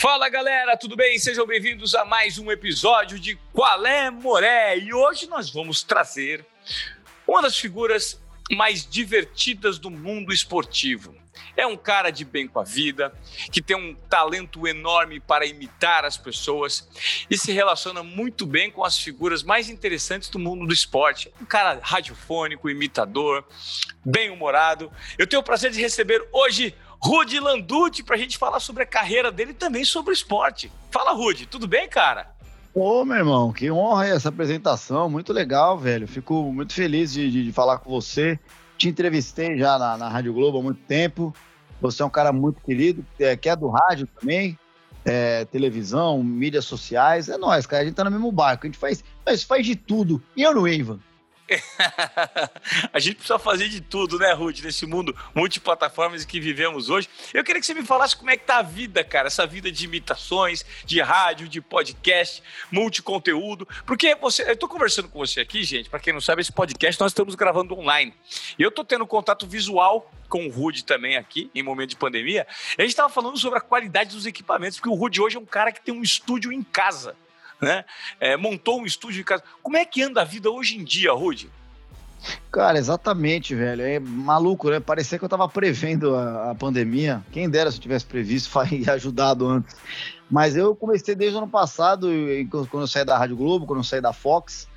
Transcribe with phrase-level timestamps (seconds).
[0.00, 1.18] Fala galera, tudo bem?
[1.18, 4.78] Sejam bem-vindos a mais um episódio de Qual é Moré?
[4.78, 6.46] E hoje nós vamos trazer
[7.26, 8.22] uma das figuras
[8.52, 11.16] mais divertidas do mundo esportivo.
[11.56, 13.12] É um cara de bem com a vida,
[13.50, 16.88] que tem um talento enorme para imitar as pessoas
[17.28, 21.32] e se relaciona muito bem com as figuras mais interessantes do mundo do esporte.
[21.40, 23.44] Um cara radiofônico, imitador,
[24.04, 24.92] bem-humorado.
[25.18, 28.86] Eu tenho o prazer de receber hoje Rudy Landucci para a gente falar sobre a
[28.86, 30.70] carreira dele e também sobre o esporte.
[30.90, 32.30] Fala, Rudy, tudo bem, cara?
[32.74, 36.06] Ô, meu irmão, que honra essa apresentação, muito legal, velho.
[36.06, 38.38] Fico muito feliz de, de, de falar com você.
[38.76, 41.34] Te entrevistei já na, na, Rádio Globo há muito tempo.
[41.80, 44.58] Você é um cara muito querido, é, que é do rádio também,
[45.04, 47.28] é, televisão, mídias sociais.
[47.28, 47.82] É nós, cara.
[47.82, 48.66] A gente tá no mesmo barco.
[48.66, 49.02] A gente faz,
[49.46, 50.22] faz de tudo.
[50.36, 50.98] E eu não, Ivan?
[52.92, 57.08] a gente precisa fazer de tudo, né, Ruth, nesse mundo multiplataformas que vivemos hoje.
[57.32, 59.70] Eu queria que você me falasse como é que tá a vida, cara, essa vida
[59.70, 63.66] de imitações, de rádio, de podcast, multiconteúdo.
[63.86, 67.00] Porque você, eu tô conversando com você aqui, gente, para quem não sabe, esse podcast
[67.00, 68.14] nós estamos gravando online.
[68.58, 72.46] E eu tô tendo contato visual com o Rude também aqui, em momento de pandemia.
[72.76, 75.46] A gente estava falando sobre a qualidade dos equipamentos, porque o Rude hoje é um
[75.46, 77.16] cara que tem um estúdio em casa
[77.60, 77.84] né?
[78.20, 79.42] É, montou um estúdio em casa.
[79.62, 81.50] Como é que anda a vida hoje em dia, Rude?
[82.50, 83.82] Cara, exatamente, velho.
[83.82, 84.80] É maluco, né?
[84.80, 87.22] Parecia que eu tava prevendo a, a pandemia.
[87.30, 89.76] Quem dera se eu tivesse previsto e ajudado antes.
[90.30, 92.08] Mas eu comecei desde o ano passado,
[92.50, 94.68] quando eu saí da Rádio Globo, quando eu saí da Fox.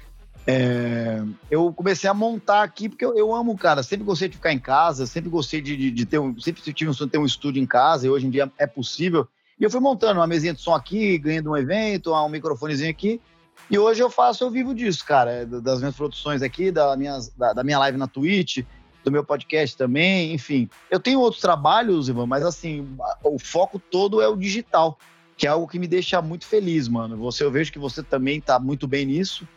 [0.47, 3.83] É, eu comecei a montar aqui porque eu, eu, amo, cara.
[3.83, 6.39] Sempre gostei de ficar em casa, sempre gostei de, de, de ter um.
[6.39, 8.65] Sempre tive um sonho de ter um estúdio em casa e hoje em dia é
[8.65, 9.27] possível.
[9.61, 13.21] E eu fui montando uma mesinha de som aqui, ganhando um evento, um microfonezinho aqui.
[13.69, 17.53] E hoje eu faço, eu vivo disso, cara, das minhas produções aqui, da, minhas, da,
[17.53, 18.65] da minha live na Twitch,
[19.03, 20.67] do meu podcast também, enfim.
[20.89, 24.97] Eu tenho outros trabalhos, Ivan, mas assim, o foco todo é o digital,
[25.37, 27.15] que é algo que me deixa muito feliz, mano.
[27.17, 29.47] Você, eu vejo que você também tá muito bem nisso.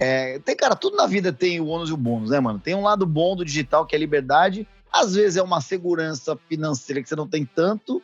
[0.00, 2.58] É, tem, cara, tudo na vida tem o ônus e o bônus, né, mano?
[2.58, 4.66] Tem um lado bom do digital, que é a liberdade.
[4.90, 8.02] Às vezes é uma segurança financeira que você não tem tanto,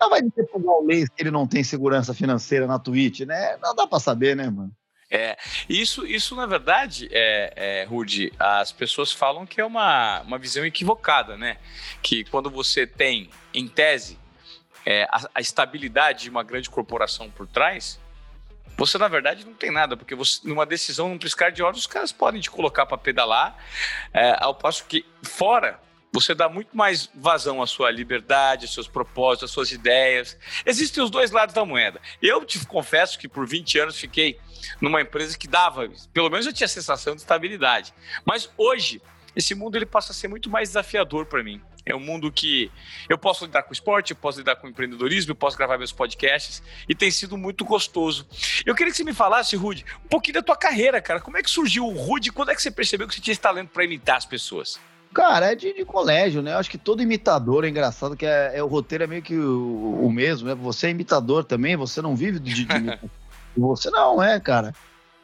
[0.00, 3.56] não vai dizer pro Gaules que ele não tem segurança financeira na Twitch, né?
[3.62, 4.72] Não dá para saber, né, mano?
[5.10, 5.38] É,
[5.68, 10.64] isso, isso na verdade, é, é, Rudy, as pessoas falam que é uma, uma visão
[10.66, 11.56] equivocada, né?
[12.02, 14.18] Que quando você tem, em tese,
[14.84, 17.98] é, a, a, estabilidade de uma grande corporação por trás,
[18.76, 21.86] você na verdade não tem nada, porque você, numa decisão, num piscar de olhos, os
[21.86, 23.56] caras podem te colocar para pedalar,
[24.12, 25.80] é, ao passo que fora
[26.12, 30.38] você dá muito mais vazão à sua liberdade, aos seus propósitos, às suas ideias.
[30.64, 32.00] Existem os dois lados da moeda.
[32.20, 34.38] Eu te confesso que por 20 anos fiquei
[34.80, 37.92] numa empresa que dava, pelo menos eu tinha a sensação de estabilidade.
[38.24, 39.00] Mas hoje,
[39.36, 41.60] esse mundo ele passa a ser muito mais desafiador para mim.
[41.84, 42.70] É um mundo que
[43.08, 46.62] eu posso lidar com esporte, eu posso lidar com empreendedorismo, eu posso gravar meus podcasts
[46.86, 48.26] e tem sido muito gostoso.
[48.66, 51.18] Eu queria que você me falasse, Rude, um pouquinho da tua carreira, cara.
[51.18, 52.30] Como é que surgiu o Rude?
[52.30, 54.78] Quando é que você percebeu que você tinha esse talento para imitar as pessoas?
[55.12, 56.52] Cara, é de, de, colégio, né?
[56.52, 59.36] Eu acho que todo imitador é engraçado, que é, é o roteiro é meio que
[59.36, 60.54] o, o, mesmo, né?
[60.54, 62.66] Você é imitador também, você não vive de, de
[63.56, 64.72] Você não é, cara.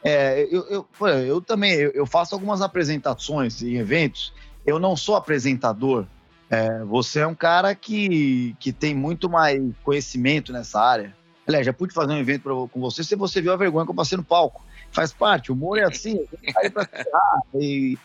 [0.03, 4.33] É, eu, eu, eu também eu, eu, faço algumas apresentações em eventos.
[4.65, 6.05] Eu não sou apresentador.
[6.49, 11.15] É, você é um cara que, que tem muito mais conhecimento nessa área.
[11.47, 13.91] Aliás, já pude fazer um evento pra, com você se você viu a vergonha que
[13.91, 14.63] eu passei no palco.
[14.91, 16.25] Faz parte, o humor é assim,
[16.73, 16.87] pra
[17.55, 17.97] e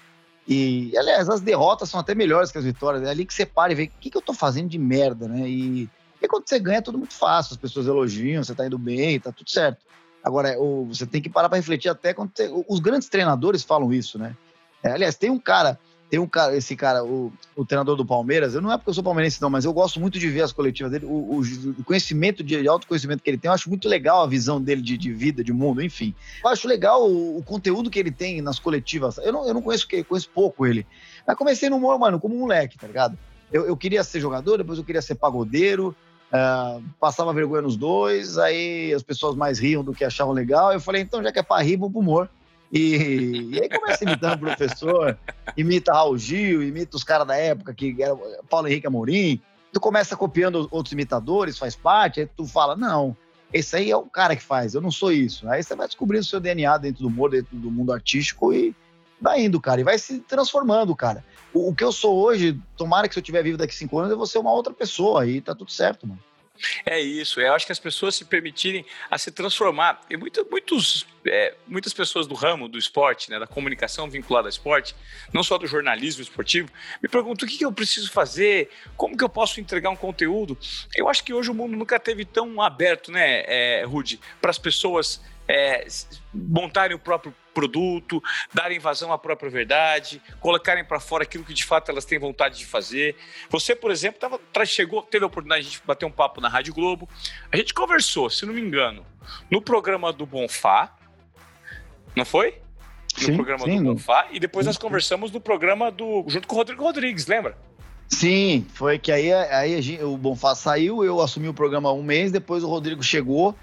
[0.49, 3.03] e, aliás, as derrotas são até melhores que as vitórias.
[3.03, 5.28] É ali que você para e vê o que, que eu tô fazendo de merda,
[5.28, 5.49] né?
[5.49, 5.89] E,
[6.21, 9.21] e quando você ganha é tudo muito fácil, as pessoas elogiam, você tá indo bem,
[9.21, 9.78] tá tudo certo.
[10.23, 10.55] Agora,
[10.87, 14.37] você tem que parar para refletir até quando você, os grandes treinadores falam isso, né?
[14.83, 15.78] É, aliás, tem um cara
[16.10, 18.94] tem um cara, esse cara, o, o treinador do Palmeiras, eu não é porque eu
[18.94, 22.43] sou palmeirense, não, mas eu gosto muito de ver as coletivas dele, o, o conhecimento
[22.43, 25.12] de, de autoconhecimento que ele tem, eu acho muito legal a visão dele de, de
[25.12, 26.12] vida, de mundo, enfim.
[26.43, 29.19] Eu acho legal o, o, conteúdo que ele tem nas coletivas.
[29.19, 30.84] Eu não, eu não conheço, conheço pouco ele.
[31.25, 33.16] Mas comecei no humor, mano, como moleque, tá ligado?
[33.53, 35.95] Eu, eu queria ser jogador, depois eu queria ser pagodeiro,
[36.33, 40.72] uh, passava vergonha nos dois, aí as pessoas mais riam do que achavam legal.
[40.72, 42.28] Eu falei, então já que é pra rir, vou pro humor.
[42.72, 45.19] E, e aí começa imitando o professor,
[45.57, 48.17] imita Raul Gil, imita os caras da época, que era
[48.49, 49.41] Paulo Henrique Amorim.
[49.72, 53.17] Tu começa copiando outros imitadores, faz parte, aí tu fala, não,
[53.53, 55.49] esse aí é o cara que faz, eu não sou isso.
[55.49, 58.75] Aí você vai descobrindo o seu DNA dentro do humor, dentro do mundo artístico e
[59.21, 61.25] vai indo, cara, e vai se transformando, cara.
[61.53, 64.11] O, o que eu sou hoje, tomara que se eu tiver vivo daqui cinco anos,
[64.11, 66.21] eu vou ser uma outra pessoa, aí tá tudo certo, mano.
[66.84, 70.01] É isso, eu acho que as pessoas se permitirem a se transformar.
[70.10, 74.51] E muito, muitos, é, muitas pessoas do ramo do esporte, né, da comunicação vinculada ao
[74.51, 74.95] esporte,
[75.33, 76.71] não só do jornalismo esportivo,
[77.03, 80.59] me perguntam o que, que eu preciso fazer, como que eu posso entregar um conteúdo.
[80.95, 84.59] Eu acho que hoje o mundo nunca teve tão aberto, né, é, Rude, para as
[84.59, 85.86] pessoas é,
[86.33, 91.65] montarem o próprio produto, darem vazão à própria verdade, colocarem para fora aquilo que de
[91.65, 93.17] fato elas têm vontade de fazer.
[93.49, 97.09] Você, por exemplo, tava, chegou, teve a oportunidade de bater um papo na Rádio Globo.
[97.53, 99.05] A gente conversou, se não me engano,
[99.51, 100.97] no programa do Bonfá,
[102.17, 102.59] não foi?
[103.19, 106.55] No sim, programa sim, do Bonfá, e depois nós conversamos no programa do junto com
[106.55, 107.57] o Rodrigo Rodrigues, lembra?
[108.09, 112.33] Sim, foi que aí, aí o Bonfá saiu, eu assumi o programa há um mês,
[112.33, 113.57] depois o Rodrigo chegou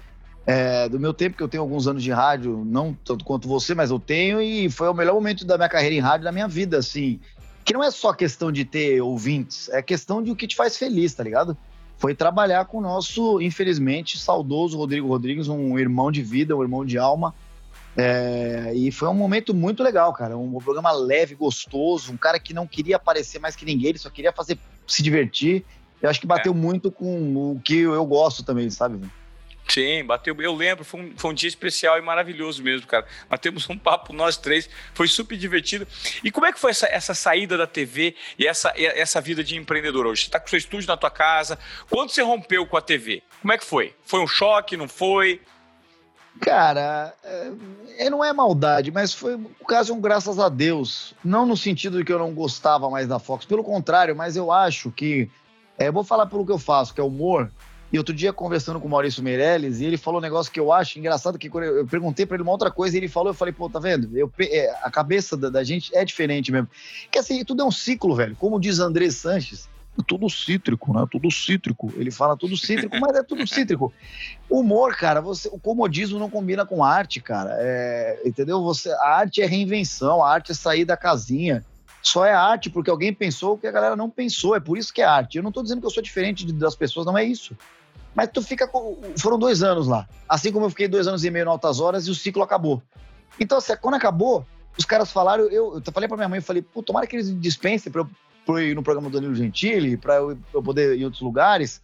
[0.48, 3.74] é, do meu tempo, que eu tenho alguns anos de rádio, não tanto quanto você,
[3.74, 6.48] mas eu tenho, e foi o melhor momento da minha carreira em rádio, da minha
[6.48, 7.20] vida, assim.
[7.66, 10.78] Que não é só questão de ter ouvintes, é questão de o que te faz
[10.78, 11.54] feliz, tá ligado?
[11.98, 16.82] Foi trabalhar com o nosso, infelizmente, saudoso Rodrigo Rodrigues, um irmão de vida, um irmão
[16.82, 17.34] de alma.
[17.94, 20.34] É, e foi um momento muito legal, cara.
[20.34, 24.08] Um programa leve, gostoso, um cara que não queria aparecer mais que ninguém, ele só
[24.08, 25.62] queria fazer se divertir.
[26.00, 26.56] Eu acho que bateu é.
[26.56, 28.98] muito com o que eu gosto também, sabe?
[29.68, 30.34] Sim, bateu.
[30.40, 33.06] Eu lembro, foi um, foi um, dia especial e maravilhoso mesmo, cara.
[33.28, 35.86] Batemos um papo nós três, foi super divertido.
[36.24, 39.56] E como é que foi essa, essa saída da TV e essa, essa vida de
[39.56, 40.22] empreendedor hoje?
[40.22, 41.58] Você está com seu estúdio na tua casa.
[41.90, 43.22] Quando você rompeu com a TV?
[43.42, 43.94] Como é que foi?
[44.04, 45.42] Foi um choque, não foi?
[46.40, 47.52] Cara, é,
[48.06, 51.14] é não é maldade, mas foi o caso um graças a Deus.
[51.22, 54.50] Não no sentido de que eu não gostava mais da Fox, pelo contrário, mas eu
[54.50, 55.28] acho que.
[55.76, 57.50] É, vou falar pelo que eu faço, que é humor.
[57.92, 60.72] E outro dia, conversando com o Maurício Meirelles, e ele falou um negócio que eu
[60.72, 63.52] acho engraçado, que eu perguntei para ele uma outra coisa, e ele falou, eu falei,
[63.52, 64.16] pô, tá vendo?
[64.16, 66.68] Eu, é, a cabeça da, da, gente é diferente mesmo.
[67.10, 68.36] Que assim, tudo é um ciclo, velho.
[68.36, 69.68] Como diz André Sanches,
[70.06, 71.06] tudo cítrico, né?
[71.10, 71.92] Tudo cítrico.
[71.96, 73.92] Ele fala tudo cítrico, mas é tudo cítrico.
[74.50, 77.56] Humor, cara, você, o comodismo não combina com arte, cara.
[77.58, 78.62] É, entendeu?
[78.62, 81.64] Você, a arte é reinvenção, a arte é sair da casinha.
[82.02, 84.54] Só é arte porque alguém pensou o que a galera não pensou.
[84.54, 85.36] É por isso que é arte.
[85.36, 87.56] Eu não tô dizendo que eu sou diferente das pessoas, não é isso.
[88.14, 88.68] Mas tu fica.
[89.18, 90.08] Foram dois anos lá.
[90.28, 92.82] Assim como eu fiquei dois anos e meio no Altas Horas e o ciclo acabou.
[93.38, 94.46] Então, assim, quando acabou,
[94.76, 95.44] os caras falaram.
[95.44, 98.08] Eu, eu falei pra minha mãe, eu falei, pô, tomara que eles dispensem pra eu,
[98.48, 101.80] eu ir no programa do Danilo Gentili, pra eu, eu poder ir em outros lugares.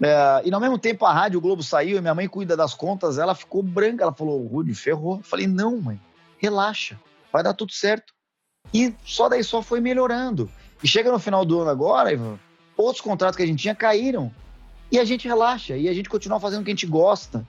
[0.00, 3.18] É, e ao mesmo tempo a Rádio Globo saiu e minha mãe cuida das contas,
[3.18, 4.04] ela ficou branca.
[4.04, 5.16] Ela falou, Rude, ferrou.
[5.16, 6.00] Eu falei, não, mãe,
[6.38, 6.98] relaxa,
[7.32, 8.14] vai dar tudo certo.
[8.72, 10.50] E só daí só foi melhorando.
[10.82, 12.38] E chega no final do ano agora, Ivan,
[12.76, 14.30] outros contratos que a gente tinha caíram.
[14.90, 17.46] E a gente relaxa, e a gente continua fazendo o que a gente gosta.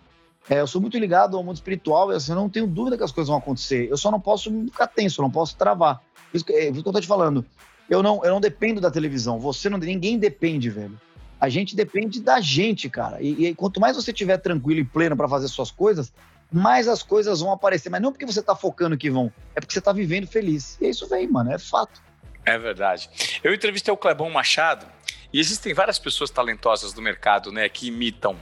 [0.49, 3.03] É, eu sou muito ligado ao mundo espiritual e assim, eu não tenho dúvida que
[3.03, 3.89] as coisas vão acontecer.
[3.89, 6.01] Eu só não posso ficar tenso, eu não posso travar.
[6.33, 7.45] Isso, é, isso que eu tô te falando.
[7.89, 9.39] Eu não, eu não dependo da televisão.
[9.39, 10.99] Você não, ninguém depende, velho.
[11.39, 13.21] A gente depende da gente, cara.
[13.21, 16.11] E, e quanto mais você estiver tranquilo e pleno para fazer suas coisas,
[16.51, 17.89] mais as coisas vão aparecer.
[17.89, 20.77] Mas não porque você tá focando que vão, é porque você tá vivendo feliz.
[20.81, 22.01] E isso vem, mano, é fato.
[22.45, 23.09] É verdade.
[23.44, 24.88] Eu entrevistei o Clebão Machado
[25.33, 28.39] e existem várias pessoas talentosas no mercado, né, que imitam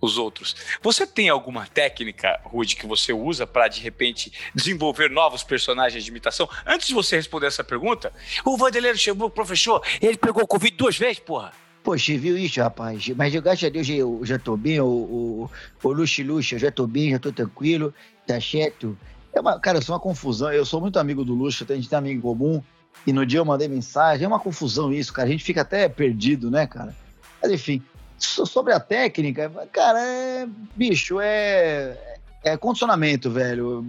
[0.00, 0.56] os outros.
[0.82, 6.10] Você tem alguma técnica, Rude, que você usa para de repente desenvolver novos personagens de
[6.10, 6.48] imitação?
[6.66, 8.12] Antes de você responder essa pergunta,
[8.44, 11.52] o Vandeleiro chegou, professor, ele pegou Covid duas vezes, porra.
[11.84, 13.10] Poxa, viu isso, rapaz?
[13.10, 15.50] Mas graças a Deus eu já tô bem, o, o,
[15.82, 17.92] o Luxo Luxo, eu já tô bem, já tô tranquilo,
[18.26, 18.96] tá certo?
[19.34, 20.50] É uma, cara, isso é uma confusão.
[20.50, 22.62] Eu sou muito amigo do Luxo, a gente tem amigo em comum.
[23.06, 24.24] E no dia eu mandei mensagem.
[24.24, 25.28] É uma confusão isso, cara.
[25.28, 26.96] A gente fica até perdido, né, cara?
[27.42, 27.82] Mas enfim,
[28.16, 30.48] sobre a técnica, cara, é.
[30.74, 32.14] Bicho, é.
[32.42, 33.86] É condicionamento, velho.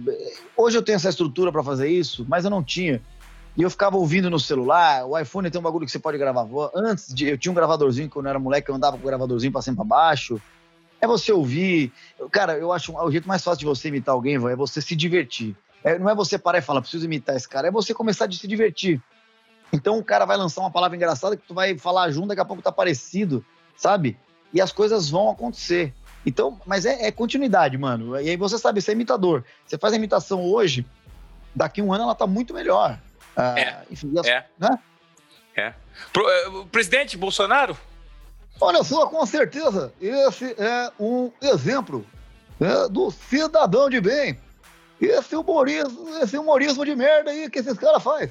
[0.56, 3.00] Hoje eu tenho essa estrutura para fazer isso, mas eu não tinha.
[3.56, 5.06] E eu ficava ouvindo no celular.
[5.06, 6.46] O iPhone tem um bagulho que você pode gravar.
[6.74, 9.52] Antes de, eu tinha um gravadorzinho quando eu era moleque, eu andava com o gravadorzinho
[9.52, 10.40] pra cima pra baixo.
[11.00, 11.92] É você ouvir.
[12.30, 15.56] Cara, eu acho o jeito mais fácil de você imitar alguém, é você se divertir.
[15.82, 18.32] É, não é você parar e falar, preciso imitar esse cara, é você começar a
[18.32, 19.00] se divertir.
[19.72, 22.44] Então o cara vai lançar uma palavra engraçada que tu vai falar junto, daqui a
[22.44, 23.44] pouco tá parecido,
[23.76, 24.18] sabe?
[24.52, 25.94] E as coisas vão acontecer.
[26.24, 28.20] Então, mas é, é continuidade, mano.
[28.20, 29.44] E aí você sabe, você é imitador.
[29.64, 30.84] Você faz a imitação hoje,
[31.54, 32.98] daqui a um ano ela tá muito melhor.
[33.36, 33.82] Ah, é.
[33.90, 34.44] Enfim, é.
[34.58, 34.78] Né?
[35.56, 35.74] É.
[36.12, 37.76] Pro, eh, o presidente Bolsonaro?
[38.60, 42.06] Olha só, com certeza, esse é um exemplo
[42.58, 44.38] né, do cidadão de bem
[45.00, 48.30] esse humorismo, esse humorismo de merda aí que esses caras fazem,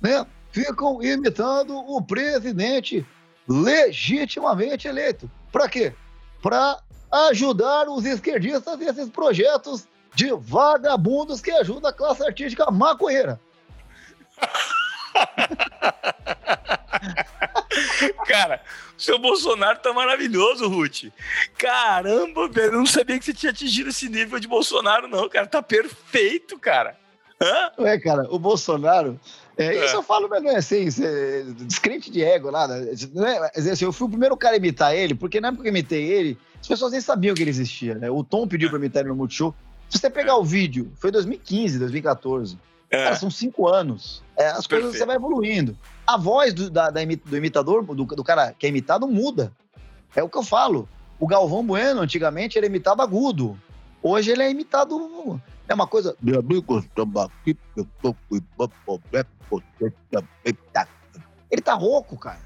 [0.00, 0.26] né?
[0.50, 3.04] Ficam imitando o presidente
[3.46, 5.30] legitimamente eleito.
[5.52, 5.92] Para quê?
[6.42, 6.80] Para
[7.30, 13.38] ajudar os esquerdistas nesses projetos de vagabundos que ajudam a classe artística maconheira.
[18.26, 18.60] Cara,
[18.96, 21.04] o seu Bolsonaro tá maravilhoso, Ruth.
[21.56, 25.46] Caramba, velho, eu não sabia que você tinha atingido esse nível de Bolsonaro, não, cara.
[25.46, 26.96] Tá perfeito, cara.
[27.40, 27.70] Hã?
[27.84, 29.20] É, cara, o Bolsonaro.
[29.56, 29.86] É, é.
[29.86, 32.90] Isso eu falo, mas não é assim, é descrente de ego, nada.
[33.14, 35.68] Não é, assim, eu fui o primeiro cara a imitar ele, porque na época que
[35.68, 38.10] eu imitei ele, as pessoas nem sabiam que ele existia, né?
[38.10, 39.54] O Tom pediu pra imitar ele no Multishow.
[39.88, 42.58] Se você pegar o vídeo, foi 2015, 2014.
[42.96, 43.04] É.
[43.04, 44.22] Cara, são cinco anos.
[44.36, 44.82] É, as Perfeito.
[44.82, 45.76] coisas você vai evoluindo.
[46.06, 49.52] A voz do, da, da, do imitador, do, do cara que é imitado, muda.
[50.14, 50.88] É o que eu falo.
[51.18, 53.58] O Galvão Bueno, antigamente, ele imitava agudo.
[54.02, 55.40] Hoje ele é imitado.
[55.68, 56.16] É uma coisa.
[56.22, 58.40] Meu amigo, aqui, eu tô com
[61.50, 62.40] Ele tá rouco, cara.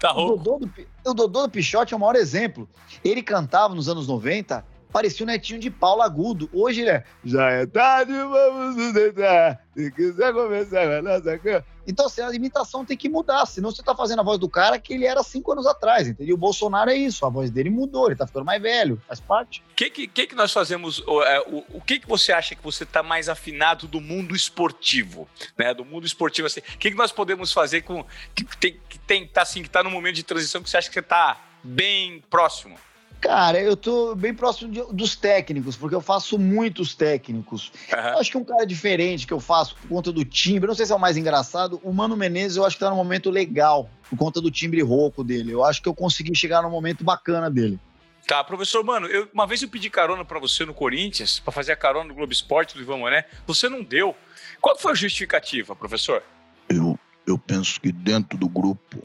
[0.00, 0.34] Tá rouco.
[0.34, 2.68] O Dodô, do, o Dodô do Pichote é o maior exemplo.
[3.04, 6.48] Ele cantava nos anos 90 parecia o netinho de Paulo Agudo.
[6.52, 7.04] Hoje ele é.
[7.24, 9.62] Já é tarde, vamos nos deitar.
[9.76, 11.64] Se quiser começar a nossa cama.
[11.88, 13.46] Então, assim, a imitação tem que mudar.
[13.46, 16.34] Senão você tá fazendo a voz do cara que ele era cinco anos atrás, entendeu?
[16.34, 17.24] O Bolsonaro é isso.
[17.24, 19.62] A voz dele mudou, ele tá ficando mais velho, faz parte.
[19.70, 20.98] O que, que, que, nós fazemos?
[21.06, 24.36] O, é, o, o que, que você acha que você tá mais afinado do mundo
[24.36, 25.26] esportivo?
[25.56, 25.72] Né?
[25.72, 26.60] Do mundo esportivo, assim.
[26.60, 28.04] O que, que nós podemos fazer com.
[28.34, 30.88] Que tem, que tem, tá assim, que tá no momento de transição que você acha
[30.88, 32.76] que você tá bem próximo?
[33.20, 37.72] Cara, eu tô bem próximo de, dos técnicos, porque eu faço muitos técnicos.
[37.92, 37.98] Uhum.
[37.98, 40.86] Eu acho que um cara diferente que eu faço por conta do timbre, não sei
[40.86, 43.90] se é o mais engraçado, o Mano Menezes eu acho que tá num momento legal,
[44.08, 45.52] por conta do timbre rouco dele.
[45.52, 47.78] Eu acho que eu consegui chegar num momento bacana dele.
[48.26, 51.72] Tá, professor, mano, eu, uma vez eu pedi carona para você no Corinthians, para fazer
[51.72, 54.14] a carona no Globo Esporte do Ivan Mané, você não deu.
[54.60, 56.22] Qual foi a justificativa, professor?
[56.68, 59.02] Eu, eu penso que dentro do grupo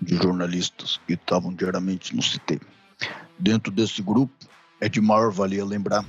[0.00, 2.60] de jornalistas que estavam diariamente no CT.
[3.38, 4.32] Dentro desse grupo,
[4.80, 6.04] é de maior valia lembrar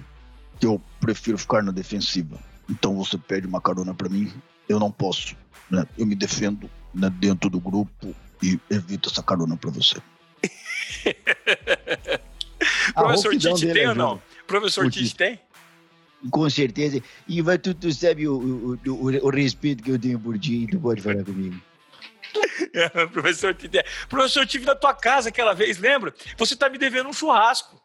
[0.60, 2.40] que eu prefiro ficar na defensiva.
[2.70, 4.32] Então você pede uma carona para mim,
[4.70, 5.36] eu não posso.
[5.70, 5.86] Né?
[5.98, 9.98] Eu me defendo né, dentro do grupo e evito essa carona para você.
[12.94, 14.22] Professor Tite tem ou não?
[14.48, 15.40] Professor Tite tem?
[16.30, 17.02] Com certeza.
[17.28, 20.68] E vai, tu, tu sabe o, o, o, o respeito que eu tenho por ti,
[20.70, 21.60] tu pode falar comigo.
[23.12, 23.56] professor,
[24.10, 26.14] professor, tive na tua casa aquela vez, lembra?
[26.38, 27.82] Você tá me devendo um churrasco.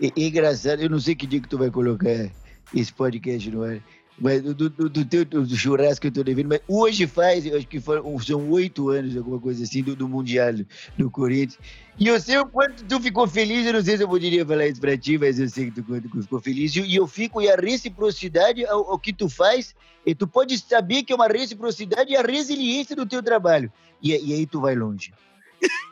[0.00, 2.30] É, é engraçado, eu não sei que dia que tu vai colocar
[2.74, 3.80] esse podcast no ar.
[4.22, 7.66] Mas do, do, do teu do churrasco que eu tô devendo, mas hoje faz, acho
[7.66, 10.54] que foram, são oito anos, alguma coisa assim, do, do Mundial
[10.96, 11.58] do Corinthians.
[11.98, 14.68] E eu sei o quanto tu ficou feliz, eu não sei se eu poderia falar
[14.68, 16.76] isso pra ti, mas eu sei que tu ficou feliz.
[16.76, 19.74] E, eu fico, e a reciprocidade ao, ao, que tu faz,
[20.06, 23.72] e tu pode saber que é uma reciprocidade e a resiliência do teu trabalho.
[24.00, 25.12] E, e aí tu vai longe.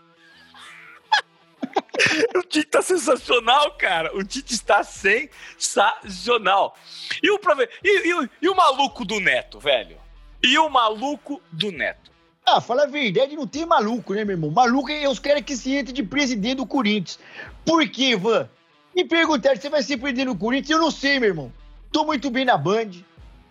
[2.37, 4.17] o Tite tá sensacional, cara.
[4.17, 6.77] O Tite está sensacional.
[7.23, 7.39] E o,
[7.83, 9.97] e, e, e o maluco do Neto, velho?
[10.43, 12.11] E o maluco do Neto?
[12.47, 14.50] Ah, fala a verdade, não tem maluco, né, meu irmão?
[14.50, 17.19] Maluco é os caras que se entram de presidente do Corinthians.
[17.65, 18.49] Por quê, Van?
[18.95, 20.71] Me perguntaram, você vai ser presidente do Corinthians?
[20.71, 21.53] Eu não sei, meu irmão.
[21.93, 22.91] Tô muito bem na Band.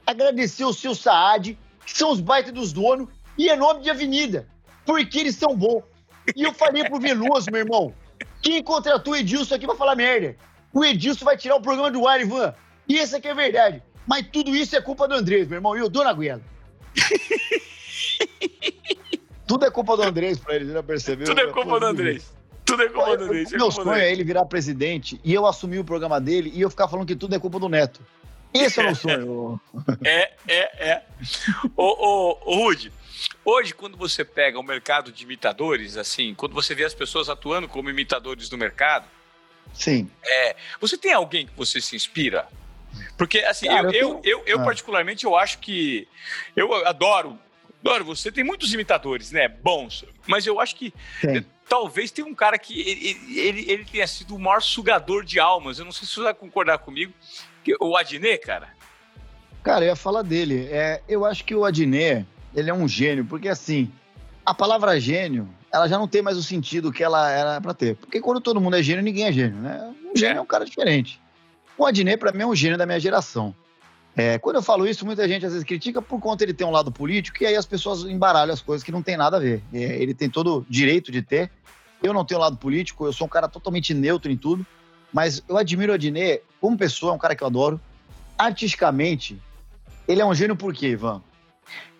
[0.06, 3.08] Agradecer o seu Saad, que são os baitas dos donos,
[3.38, 4.48] e é nome de avenida,
[4.86, 5.84] porque eles são bons.
[6.36, 7.94] E eu falei pro Veloso, meu irmão,
[8.42, 10.36] quem contratou o Edilson aqui vai falar merda?
[10.74, 12.54] O Edilson vai tirar o programa do ar, Ivan.
[12.88, 13.84] E essa aqui é a verdade.
[14.08, 15.78] Mas tudo isso é culpa do Andrés, meu irmão.
[15.78, 16.42] E eu dou na goela.
[19.46, 21.28] tudo é culpa do Andrés pra ele, já percebeu?
[21.28, 22.34] Tudo é culpa do Andrés.
[22.66, 23.52] Tudo é culpa do Andrés.
[23.52, 26.88] Meu sonho é ele virar presidente e eu assumir o programa dele e eu ficar
[26.88, 28.02] falando que tudo é culpa do Neto.
[28.54, 29.62] Esse é o meu sonho.
[30.04, 31.04] é, é, é.
[31.76, 32.92] Ô, ô, ô Rude,
[33.44, 37.68] Hoje, quando você pega o mercado de imitadores, assim, quando você vê as pessoas atuando
[37.68, 39.08] como imitadores no mercado,
[39.74, 40.10] sim.
[40.24, 42.48] É, você tem alguém que você se inspira?
[43.18, 44.64] Porque, assim, Cara, eu, eu, eu, eu, ah.
[44.64, 46.08] particularmente, eu acho que.
[46.56, 47.38] Eu adoro.
[47.82, 49.48] Adoro, você tem muitos imitadores, né?
[49.48, 50.06] Bons.
[50.28, 50.94] Mas eu acho que.
[51.22, 51.46] Sim.
[51.68, 55.78] Talvez tenha um cara que ele, ele, ele tenha sido o maior sugador de almas.
[55.78, 57.14] Eu não sei se você vai concordar comigo.
[57.64, 58.70] Que, o Adnet, cara.
[59.62, 60.68] Cara, eu ia falar dele.
[60.72, 63.91] É, eu acho que o Adnet, ele é um gênio, porque assim,
[64.46, 67.96] a palavra gênio, ela já não tem mais o sentido que ela era para ter.
[67.96, 69.94] Porque quando todo mundo é gênio, ninguém é gênio, né?
[70.03, 71.22] Um gênio é um cara diferente.
[71.77, 73.53] O Adnet, para mim, é um gênio da minha geração.
[74.15, 76.72] É, quando eu falo isso, muita gente às vezes critica por conta ele ter um
[76.72, 79.62] lado político e aí as pessoas embaralham as coisas que não tem nada a ver.
[79.74, 81.50] É, ele tem todo o direito de ter.
[82.01, 84.65] Eu não tenho lado político, eu sou um cara totalmente neutro em tudo,
[85.13, 87.79] mas eu admiro o Adnet como pessoa, é um cara que eu adoro.
[88.38, 89.39] Artisticamente,
[90.08, 91.22] ele é um gênio por quê, Ivan?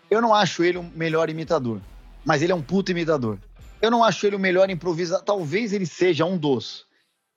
[0.10, 1.80] Eu não acho ele o melhor imitador,
[2.26, 3.38] mas ele é um puto imitador.
[3.82, 5.24] Eu não acho ele o melhor improvisador.
[5.24, 6.86] Talvez ele seja um dos.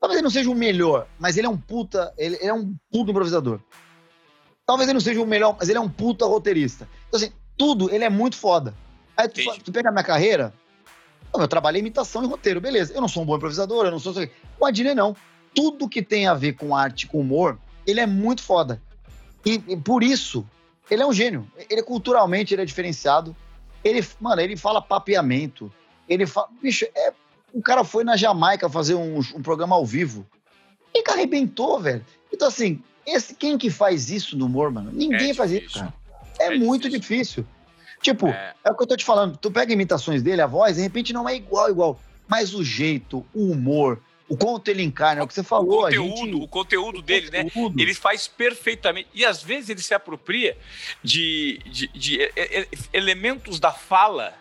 [0.00, 2.12] Talvez ele não seja o melhor, mas ele é um puta.
[2.19, 3.61] Ele, ele é um puto improvisador.
[4.67, 6.88] Talvez ele não seja o melhor, mas ele é um puta roteirista.
[7.09, 8.75] Então, assim, tudo, ele é muito foda.
[9.17, 10.52] Aí tu, tu pega a minha carreira,
[11.35, 12.93] Eu trabalhei imitação e roteiro, beleza.
[12.93, 14.14] Eu não sou um bom improvisador, eu não sou.
[14.59, 15.14] O Adnet não.
[15.55, 18.81] Tudo que tem a ver com arte, com humor, ele é muito foda.
[19.45, 20.47] E, e por isso,
[20.92, 21.50] ele é um gênio.
[21.70, 23.34] Ele culturalmente ele é diferenciado.
[23.82, 25.72] Ele, mano, ele fala papeamento.
[26.06, 26.49] Ele fala.
[26.62, 27.12] Bicho, é,
[27.52, 30.26] o cara foi na Jamaica fazer um, um programa ao vivo.
[30.94, 32.04] E arrebentou, velho.
[32.30, 34.90] Então, assim, esse, quem que faz isso no humor, mano?
[34.92, 35.94] Ninguém é faz isso, cara.
[36.38, 37.42] É, é muito difícil.
[37.42, 37.46] difícil.
[38.02, 38.54] Tipo, é.
[38.62, 38.70] é.
[38.70, 39.38] o que eu tô te falando.
[39.38, 41.99] Tu pega imitações dele, a voz, de repente não é igual, igual.
[42.28, 43.99] Mas o jeito, o humor,
[44.29, 45.81] o quanto ele encarna, é o que você falou.
[45.81, 46.35] O conteúdo, gente...
[46.35, 47.45] o conteúdo o dele, né?
[47.45, 47.76] conteúdo.
[47.76, 47.83] né?
[47.83, 49.09] Ele faz perfeitamente.
[49.12, 50.57] E às vezes ele se apropria
[51.02, 52.33] de, de, de
[52.93, 54.35] elementos da fala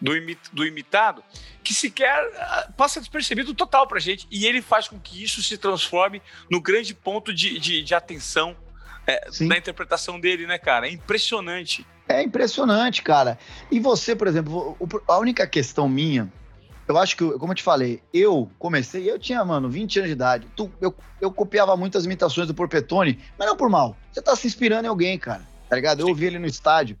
[0.00, 1.22] do, imit, do imitado
[1.62, 4.26] que sequer ah, passa despercebido total pra gente.
[4.30, 8.54] E ele faz com que isso se transforme no grande ponto de, de, de atenção
[9.06, 10.86] é, da interpretação dele, né, cara?
[10.86, 11.86] É impressionante.
[12.06, 13.38] É impressionante, cara.
[13.70, 14.76] E você, por exemplo,
[15.08, 16.30] a única questão minha,
[16.86, 20.12] eu acho que, como eu te falei, eu comecei, eu tinha, mano, 20 anos de
[20.12, 20.46] idade.
[20.54, 23.96] Tu, eu, eu copiava muitas imitações do Porpetone, mas não por mal.
[24.12, 25.42] Você tá se inspirando em alguém, cara.
[25.68, 26.00] Tá ligado?
[26.00, 26.98] Eu ouvi ele no estádio.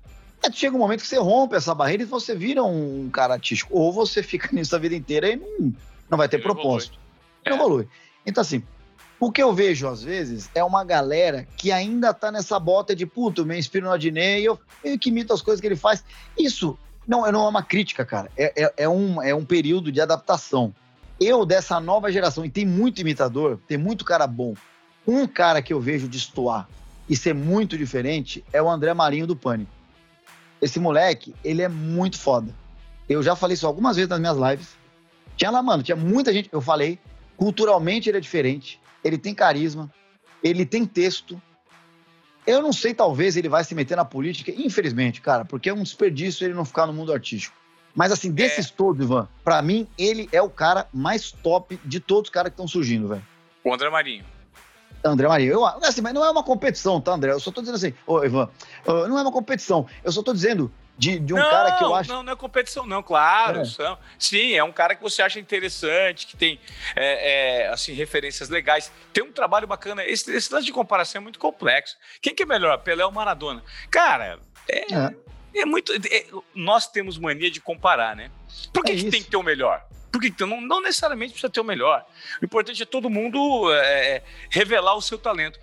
[0.52, 3.76] Chega um momento que você rompe essa barreira e você vira um cara artístico.
[3.76, 5.72] Ou você fica nisso a vida inteira e não,
[6.10, 6.98] não vai ter ele propósito.
[7.44, 7.46] Evolui.
[7.46, 7.56] Não é.
[7.56, 7.88] evolui.
[8.26, 8.62] Então, assim,
[9.20, 13.06] o que eu vejo, às vezes, é uma galera que ainda tá nessa bota de,
[13.06, 16.04] puto, me inspiro no Adnei eu meio que imito as coisas que ele faz.
[16.38, 18.30] Isso não, não é uma crítica, cara.
[18.36, 20.74] É, é, é, um, é um período de adaptação.
[21.20, 24.54] Eu, dessa nova geração, e tem muito imitador, tem muito cara bom.
[25.06, 26.68] Um cara que eu vejo destoar
[27.08, 29.70] e ser muito diferente é o André Marinho do Pânico.
[30.60, 32.54] Esse moleque, ele é muito foda.
[33.08, 34.76] Eu já falei isso algumas vezes nas minhas lives.
[35.36, 36.48] Tinha lá, mano, tinha muita gente.
[36.50, 36.98] Eu falei,
[37.36, 39.92] culturalmente ele é diferente ele tem carisma,
[40.42, 41.40] ele tem texto.
[42.46, 45.82] Eu não sei, talvez ele vai se meter na política, infelizmente, cara, porque é um
[45.82, 47.56] desperdício ele não ficar no mundo artístico.
[47.94, 48.72] Mas assim, desses é.
[48.76, 52.54] todos, Ivan, para mim, ele é o cara mais top de todos os caras que
[52.54, 53.22] estão surgindo, velho.
[53.62, 54.24] O André Marinho.
[55.02, 57.32] André Marinho, eu, assim, mas não é uma competição, tá, André?
[57.32, 58.48] Eu só tô dizendo assim, ô, Ivan,
[58.86, 59.86] não é uma competição.
[60.02, 62.08] Eu só tô dizendo de, de um não, cara que eu acho.
[62.08, 63.60] Não, não é competição, não, claro.
[63.60, 63.64] É.
[63.64, 66.60] São, sim, é um cara que você acha interessante, que tem
[66.94, 68.92] é, é, assim, referências legais.
[69.12, 70.04] Tem um trabalho bacana.
[70.04, 71.96] Esse, esse lance de comparação é muito complexo.
[72.22, 73.62] Quem que é melhor, Pelé ou Maradona?
[73.90, 75.14] Cara, é, é.
[75.54, 75.92] é muito.
[75.92, 78.30] É, nós temos mania de comparar, né?
[78.72, 79.84] Por que, que tem que ter o melhor?
[80.14, 82.06] Porque então, não, não, necessariamente precisa ter o melhor.
[82.40, 85.58] O importante é todo mundo é, revelar o seu talento.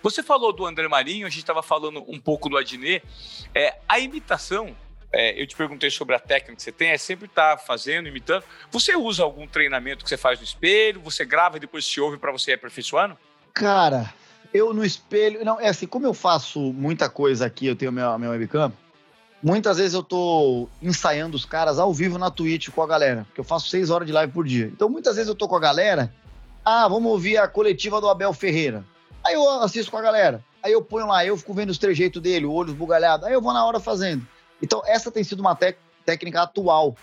[0.00, 3.04] Você falou do André Marinho, a gente estava falando um pouco do Adnet.
[3.52, 4.76] É, a imitação,
[5.12, 8.06] é, eu te perguntei sobre a técnica que você tem, é sempre estar tá fazendo,
[8.06, 8.44] imitando.
[8.70, 11.00] Você usa algum treinamento que você faz no espelho?
[11.00, 13.18] Você grava e depois se ouve para você ir aperfeiçoando?
[13.52, 14.14] Cara,
[14.54, 15.44] eu no espelho.
[15.44, 18.72] Não, é assim, como eu faço muita coisa aqui, eu tenho minha, minha webcam.
[19.42, 23.40] Muitas vezes eu tô ensaiando os caras ao vivo na Twitch com a galera, porque
[23.40, 24.66] eu faço seis horas de live por dia.
[24.66, 26.12] Então muitas vezes eu tô com a galera,
[26.64, 28.84] ah, vamos ouvir a coletiva do Abel Ferreira.
[29.24, 32.20] Aí eu assisto com a galera, aí eu ponho lá, eu fico vendo os trejeitos
[32.20, 32.76] dele, o olho
[33.24, 34.26] aí eu vou na hora fazendo.
[34.60, 35.56] Então essa tem sido uma
[36.04, 36.96] técnica atual.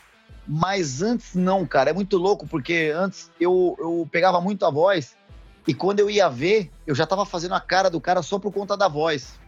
[0.47, 5.15] Mas antes não, cara, é muito louco, porque antes eu, eu pegava muito a voz
[5.67, 8.51] e quando eu ia ver, eu já tava fazendo a cara do cara só por
[8.51, 9.39] conta da voz.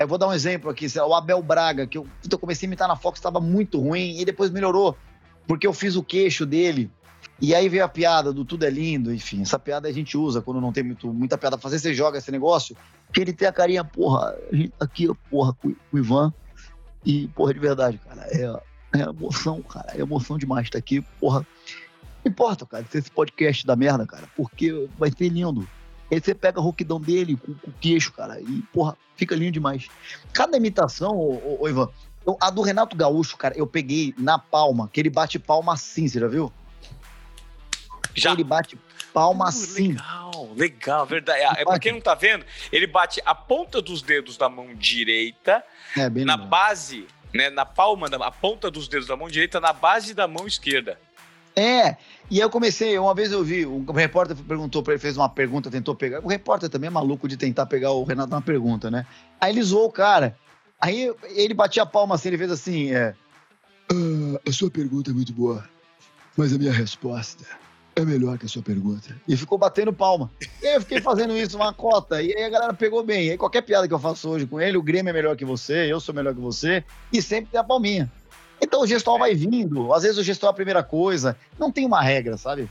[0.00, 2.88] Eu vou dar um exemplo aqui, o Abel Braga, que eu, eu comecei a imitar
[2.88, 4.96] na Fox, estava muito ruim, e depois melhorou,
[5.46, 6.90] porque eu fiz o queixo dele.
[7.38, 10.40] E aí veio a piada do tudo é lindo, enfim, essa piada a gente usa
[10.40, 12.74] quando não tem muito, muita piada pra fazer, você joga esse negócio,
[13.12, 14.34] que ele tem a carinha, porra,
[14.78, 16.32] tá aqui, porra, com o Ivan,
[17.04, 21.02] e, porra, de verdade, cara, é, é emoção, cara, é emoção demais estar tá aqui,
[21.20, 21.46] porra.
[22.24, 25.68] Não importa, cara, se esse podcast da merda, cara, porque vai ser lindo.
[26.10, 29.52] Aí você pega a rouquidão dele com, com, o queixo, cara, e, porra, fica lindo
[29.52, 29.88] demais.
[30.32, 31.88] Cada imitação, ô, ô, ô Ivan,
[32.26, 36.08] eu, a do Renato Gaúcho, cara, eu peguei na palma, que ele bate palma assim,
[36.08, 36.52] você já viu?
[38.14, 38.32] Já.
[38.32, 38.76] Ele bate
[39.12, 39.88] palma uh, assim.
[39.88, 41.40] Legal, legal, verdade.
[41.60, 45.64] É, pra quem não tá vendo, ele bate a ponta dos dedos da mão direita
[45.96, 49.72] é, na base, né, na palma, da, a ponta dos dedos da mão direita na
[49.72, 50.98] base da mão esquerda.
[51.56, 51.96] É,
[52.30, 55.70] e eu comecei, uma vez eu vi, um repórter perguntou para ele, fez uma pergunta,
[55.70, 56.20] tentou pegar.
[56.24, 59.04] O repórter também é maluco de tentar pegar o Renato na pergunta, né?
[59.40, 60.36] Aí ele zoou o cara.
[60.80, 63.14] Aí ele batia a palma assim, ele fez assim: é,
[63.90, 65.68] ah, A sua pergunta é muito boa,
[66.36, 67.44] mas a minha resposta
[67.96, 69.14] é melhor que a sua pergunta.
[69.26, 70.30] E ficou batendo palma.
[70.62, 72.22] E aí eu fiquei fazendo isso, uma cota.
[72.22, 73.26] E aí a galera pegou bem.
[73.26, 75.44] E aí qualquer piada que eu faço hoje com ele, o Grêmio é melhor que
[75.44, 78.10] você, eu sou melhor que você, e sempre tem a palminha.
[78.60, 81.86] Então o gestor vai vindo, às vezes o gestor é a primeira coisa, não tem
[81.86, 82.68] uma regra, sabe?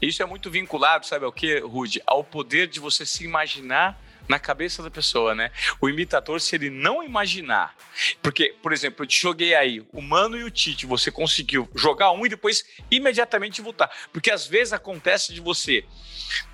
[0.00, 2.02] Isso é muito vinculado, sabe ao que, Rude?
[2.06, 5.50] Ao poder de você se imaginar na cabeça da pessoa, né?
[5.80, 7.74] O imitador, se ele não imaginar,
[8.22, 12.12] porque, por exemplo, eu te joguei aí o Mano e o Tite, você conseguiu jogar
[12.12, 13.90] um e depois imediatamente voltar.
[14.12, 15.84] Porque às vezes acontece de você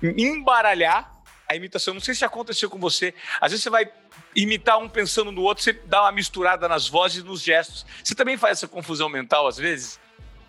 [0.01, 1.93] embaralhar a imitação.
[1.93, 3.13] Não sei se aconteceu com você.
[3.41, 3.89] Às vezes você vai
[4.43, 7.85] imitar um pensando no outro, você dá uma misturada nas vozes e nos gestos.
[8.03, 9.99] Você também faz essa confusão mental às vezes?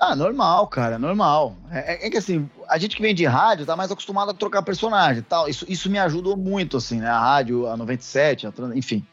[0.00, 1.55] Ah, normal, cara, normal.
[1.70, 4.62] É, é, que assim, a gente que vem de rádio tá mais acostumado a trocar
[4.62, 5.46] personagem tal.
[5.46, 7.09] Isso, isso me ajudou muito, assim, né?
[7.09, 9.05] A rádio, a 97, a, enfim.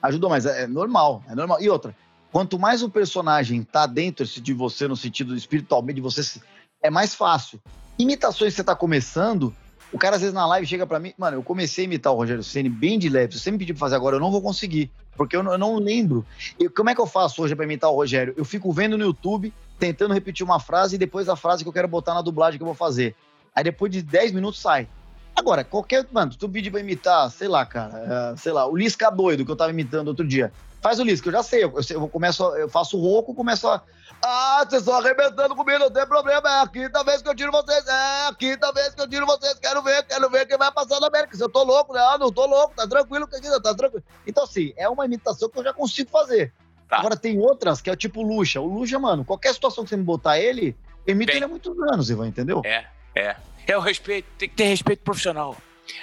[0.00, 1.60] Ajudou, mas é, é, normal, é normal.
[1.60, 1.96] E outra,
[2.30, 6.40] quanto mais o personagem tá dentro de você, no sentido espiritualmente de você,
[6.80, 7.60] é mais fácil.
[7.98, 9.52] Imitações que você tá começando,
[9.96, 12.16] o cara às vezes na live chega para mim, mano, eu comecei a imitar o
[12.16, 13.32] Rogério Ceni bem de leve.
[13.32, 15.58] Se você me pedir pra fazer agora, eu não vou conseguir, porque eu não, eu
[15.58, 16.24] não lembro.
[16.60, 18.34] E como é que eu faço hoje para imitar o Rogério?
[18.36, 21.72] Eu fico vendo no YouTube tentando repetir uma frase e depois a frase que eu
[21.72, 23.16] quero botar na dublagem que eu vou fazer.
[23.54, 24.86] Aí depois de 10 minutos sai.
[25.34, 26.06] Agora, qualquer.
[26.12, 29.50] Mano, tu pedir pra imitar, sei lá, cara, uh, sei lá, o Lisca doido que
[29.50, 30.52] eu tava imitando outro dia.
[30.80, 31.64] Faz o Lisca, eu já sei.
[31.64, 33.82] Eu, eu, começo, eu faço rouco, começo a.
[34.22, 36.48] Ah, vocês estão arrebentando comigo, não tem problema.
[36.48, 37.86] É a quinta vez que eu tiro vocês.
[37.86, 39.58] É a quinta vez que eu tiro vocês.
[39.58, 41.36] Quero ver, quero ver quem vai passar na América.
[41.36, 42.00] Se eu tô louco, né?
[42.00, 44.04] Ah, não tô louco, tá tranquilo, tá tranquilo.
[44.26, 46.52] Então, assim, é uma imitação que eu já consigo fazer.
[46.88, 46.98] Tá.
[46.98, 48.60] Agora tem outras que é tipo Luxa.
[48.60, 52.10] O Luxa, mano, qualquer situação que você me botar ele, emite ele há muitos anos,
[52.10, 52.62] Ivan, entendeu?
[52.64, 53.36] É, é.
[53.66, 55.56] É o respeito, tem que ter respeito profissional.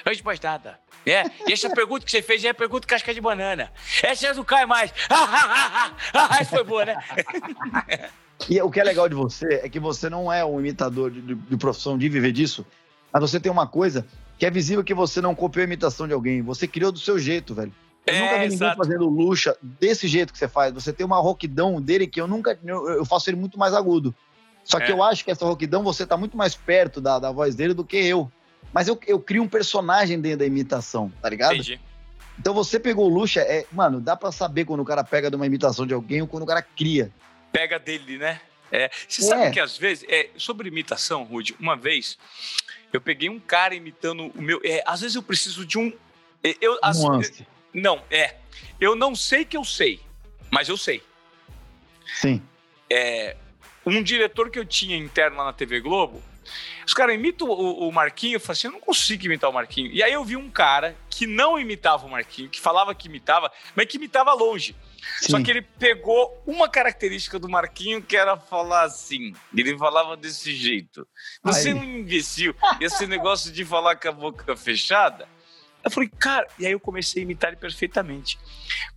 [0.06, 0.80] Antes de mais nada.
[1.06, 3.72] É, e essa pergunta que você fez é a pergunta casca de banana.
[4.02, 4.93] Essa não cai mais.
[6.39, 6.98] Essa foi boa, né?
[8.50, 11.22] e o que é legal de você é que você não é um imitador de,
[11.22, 12.65] de, de profissão de viver disso,
[13.12, 14.06] mas você tem uma coisa
[14.39, 16.41] que é visível que você não copiou a imitação de alguém.
[16.41, 17.74] Você criou do seu jeito, velho.
[18.06, 18.78] Eu é, nunca vi ninguém exato.
[18.78, 20.74] fazendo luxa desse jeito que você faz.
[20.74, 22.58] Você tem uma roquidão dele que eu nunca.
[22.63, 24.13] Eu faço ele muito mais agudo.
[24.63, 24.91] Só que é.
[24.91, 27.84] eu acho que essa roquidão você tá muito mais perto da, da voz dele do
[27.84, 28.32] que eu.
[28.74, 31.54] Mas eu, eu crio um personagem dentro da imitação, tá ligado?
[31.54, 31.80] Entendi.
[32.40, 35.36] Então você pegou o luxa, é, mano, dá para saber quando o cara pega de
[35.36, 37.12] uma imitação de alguém ou quando o cara cria.
[37.52, 38.42] Pega dele, né?
[38.72, 39.26] É, você é.
[39.26, 42.18] sabe que às vezes, é, sobre imitação, Rude, uma vez
[42.92, 44.60] eu peguei um cara imitando o meu.
[44.64, 45.94] É, às vezes eu preciso de um.
[46.60, 47.00] Eu, as,
[47.74, 48.36] não, é.
[48.80, 50.00] Eu não sei que eu sei,
[50.52, 51.04] mas eu sei.
[52.06, 52.42] Sim.
[52.90, 53.36] É,
[53.86, 56.22] um diretor que eu tinha interno lá na TV Globo,
[56.86, 59.92] os caras imitam o, o Marquinho, eu falei assim, eu não consigo imitar o Marquinho.
[59.92, 63.52] E aí eu vi um cara que não imitava o Marquinho, que falava que imitava,
[63.76, 64.76] mas que imitava longe.
[65.20, 65.32] Sim.
[65.32, 69.34] Só que ele pegou uma característica do Marquinho que era falar assim.
[69.56, 71.06] Ele falava desse jeito.
[71.44, 72.56] Você é um imbecil.
[72.80, 75.28] Esse negócio de falar com a boca fechada
[75.84, 78.39] eu falei, cara, e aí eu comecei a imitar ele perfeitamente.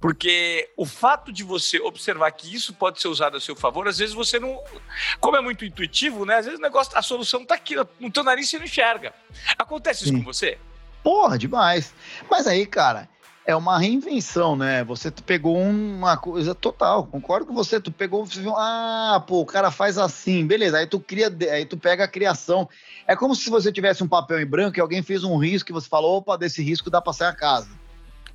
[0.00, 3.98] Porque o fato de você observar que isso pode ser usado a seu favor, às
[3.98, 4.62] vezes você não.
[5.18, 6.36] Como é muito intuitivo, né?
[6.36, 9.12] Às vezes o negócio, a solução tá aqui, no teu nariz você não enxerga.
[9.58, 10.18] Acontece isso Sim.
[10.18, 10.58] com você?
[11.02, 11.92] Porra, demais.
[12.30, 13.08] Mas aí, cara,
[13.46, 14.82] é uma reinvenção, né?
[14.84, 17.80] Você pegou uma coisa total, concordo com você.
[17.80, 20.78] Tu pegou, ah, pô, o cara faz assim, beleza.
[20.78, 22.68] Aí tu cria, aí tu pega a criação.
[23.06, 25.72] É como se você tivesse um papel em branco e alguém fez um risco e
[25.72, 27.68] você falou, opa, desse risco dá pra sair a casa.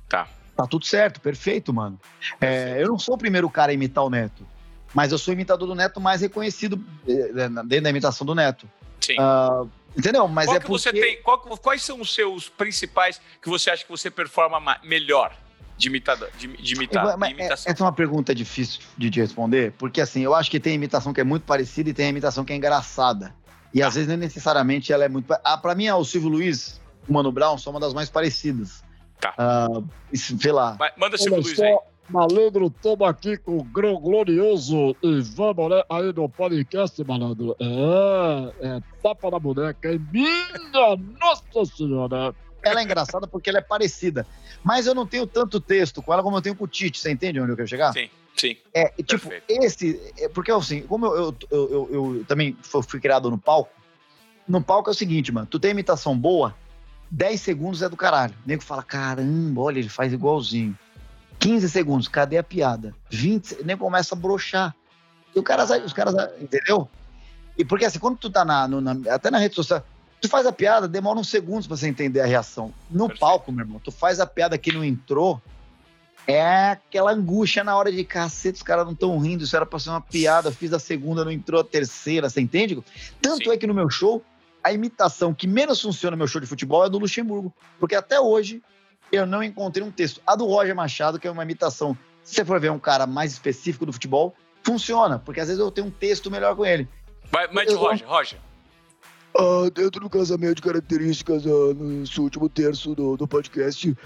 [0.08, 0.26] Tá.
[0.56, 2.00] Tá tudo certo, perfeito, mano.
[2.40, 4.46] É, eu não sou o primeiro cara a imitar o Neto,
[4.94, 8.68] mas eu sou o imitador do Neto mais reconhecido eh, dentro da imitação do Neto.
[9.00, 9.16] Sim.
[9.18, 10.26] Uh, Entendeu?
[10.26, 10.82] Mas qual é que porque...
[10.82, 15.36] você tem, qual, quais são os seus principais que você acha que você performa melhor
[15.76, 17.16] de, imitador, de, de imitar?
[17.18, 17.72] Mas, de imitação?
[17.72, 21.20] Essa é uma pergunta difícil de responder, porque assim, eu acho que tem imitação que
[21.20, 23.34] é muito parecida e tem imitação que é engraçada.
[23.74, 23.86] E ah.
[23.86, 25.32] às vezes nem necessariamente ela é muito.
[25.44, 28.82] Ah, pra mim, o Silvio Luiz, o Mano Brown, são uma das mais parecidas.
[29.20, 29.34] Tá.
[29.38, 30.76] Uh, sei lá.
[30.96, 31.76] manda Silvio Luiz aí.
[32.12, 37.56] Malandro, estamos aqui com o grão glorioso e vamos né, aí no podcast, malandro.
[37.58, 42.34] É, é tapa na boneca, é minha Nossa Senhora.
[42.62, 44.26] Ela é engraçada porque ela é parecida.
[44.62, 46.98] Mas eu não tenho tanto texto com ela como eu tenho com o Tite.
[46.98, 47.94] Você entende onde eu quero chegar?
[47.94, 48.58] Sim, sim.
[48.74, 49.44] É, tipo, Perfeito.
[49.48, 50.12] esse.
[50.18, 53.72] É, porque assim, como eu, eu, eu, eu, eu também fui criado no palco,
[54.46, 55.46] no palco é o seguinte, mano.
[55.46, 56.54] Tu tem imitação boa,
[57.10, 58.34] 10 segundos é do caralho.
[58.44, 60.76] O nego fala: caramba, olha, ele faz igualzinho.
[61.42, 62.94] 15 segundos, cadê a piada?
[63.10, 64.74] 20, nem começa a brochar.
[65.34, 66.88] E o cara, os caras, entendeu?
[67.58, 69.84] E porque assim, quando tu tá na, no, na, até na rede social,
[70.20, 72.72] tu faz a piada, demora uns segundos pra você entender a reação.
[72.90, 73.20] No Perfeito.
[73.20, 75.42] palco, meu irmão, tu faz a piada que não entrou,
[76.26, 79.78] é aquela angústia na hora de cacete, os caras não estão rindo, isso era pra
[79.78, 82.82] ser uma piada, eu fiz a segunda, não entrou a terceira, você entende?
[83.20, 83.50] Tanto Sim.
[83.50, 84.22] é que no meu show,
[84.62, 87.52] a imitação que menos funciona no meu show de futebol é do Luxemburgo.
[87.80, 88.62] Porque até hoje,
[89.12, 90.20] eu não encontrei um texto.
[90.26, 93.32] A do Roger Machado, que é uma imitação, se você for ver um cara mais
[93.32, 96.88] específico do futebol, funciona, porque às vezes eu tenho um texto melhor com ele.
[97.30, 98.38] Vai, mande eu, Roger, Roger.
[99.34, 103.96] Uh, dentro do casamento de características, uh, no último terço do, do podcast,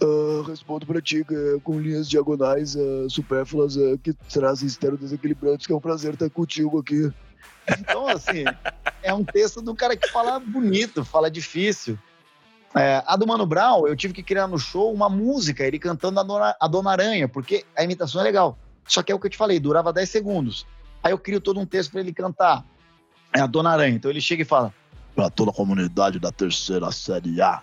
[0.00, 2.76] uh, respondo para ti uh, com linhas diagonais
[3.08, 7.10] supérfluas que trazem externo desequilibrantes, que é um prazer estar contigo aqui.
[7.80, 8.44] Então, assim,
[9.02, 11.98] é um texto do cara que fala bonito, fala difícil.
[12.74, 16.20] É, a do Mano Brown, eu tive que criar no show uma música, ele cantando
[16.20, 18.58] a Dona, a Dona Aranha, porque a imitação é legal.
[18.86, 20.66] Só que é o que eu te falei, durava 10 segundos.
[21.02, 22.64] Aí eu crio todo um texto para ele cantar
[23.36, 23.94] é a Dona Aranha.
[23.94, 24.72] Então ele chega e fala:
[25.14, 27.60] Para toda a comunidade da terceira série A,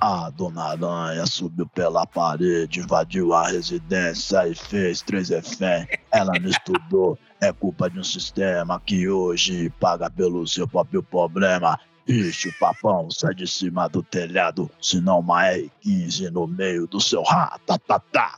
[0.00, 5.86] a Dona Aranha subiu pela parede, invadiu a residência e fez três reféns.
[6.10, 11.78] Ela não estudou, é culpa de um sistema que hoje paga pelo seu próprio problema.
[12.10, 17.22] Ixi, o papão sai de cima do telhado, senão uma R15 no meio do seu
[17.22, 18.36] ratatatá.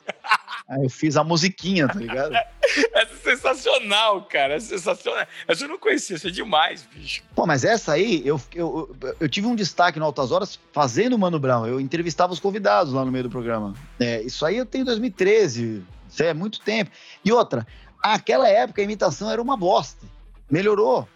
[0.68, 2.34] Aí eu fiz a musiquinha, tá ligado?
[2.94, 4.54] é sensacional, cara.
[4.54, 5.26] É sensacional.
[5.48, 7.22] Essa eu não conhecia, isso é demais, bicho.
[7.34, 11.18] Pô, mas essa aí, eu, eu, eu tive um destaque no Altas Horas fazendo o
[11.18, 11.66] Mano Brown.
[11.66, 13.74] Eu entrevistava os convidados lá no meio do programa.
[13.98, 15.82] É, isso aí eu tenho em 2013.
[16.08, 16.90] Isso é muito tempo.
[17.24, 17.66] E outra,
[18.02, 20.06] aquela época a imitação era uma bosta.
[20.50, 21.08] Melhorou.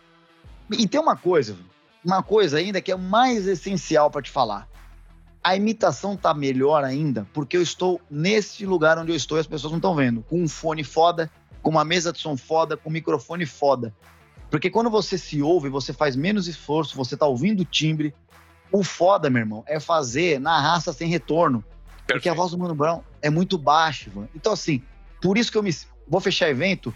[0.70, 1.56] E tem uma coisa,
[2.06, 4.68] uma coisa ainda que é mais essencial para te falar.
[5.42, 9.46] A imitação tá melhor ainda porque eu estou nesse lugar onde eu estou e as
[9.46, 10.22] pessoas não estão vendo.
[10.22, 11.30] Com um fone foda,
[11.62, 13.92] com uma mesa de som foda, com um microfone foda.
[14.50, 18.14] Porque quando você se ouve, você faz menos esforço, você tá ouvindo o timbre.
[18.70, 21.60] O foda, meu irmão, é fazer na raça sem retorno.
[21.60, 22.06] Perfeito.
[22.06, 24.28] Porque a voz do Mano Brown é muito baixa, mano.
[24.34, 24.82] Então, assim,
[25.20, 25.74] por isso que eu me.
[26.08, 26.94] Vou fechar evento,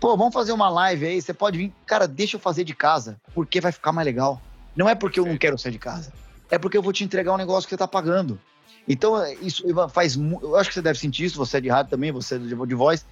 [0.00, 1.72] Pô, vamos fazer uma live aí, você pode vir.
[1.86, 4.40] Cara, deixa eu fazer de casa, porque vai ficar mais legal.
[4.76, 6.12] Não é porque eu não quero sair de casa.
[6.50, 8.38] É porque eu vou te entregar um negócio que você tá pagando.
[8.86, 10.16] Então, isso faz.
[10.16, 12.74] Eu acho que você deve sentir isso, você é de rádio também, você é de
[12.74, 13.06] voz.